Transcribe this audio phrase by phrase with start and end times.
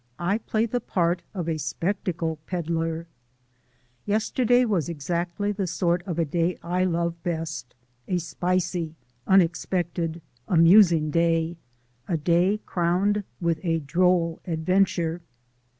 [0.17, 3.05] I PLAY THE PART OF A SPECTACLE PEDDLER
[4.07, 7.75] Yesterday was exactly the sort of a day I love best
[8.07, 8.95] a spicy,
[9.27, 11.55] unexpected, amusing day
[12.65, 15.21] crowned with a droll adventure.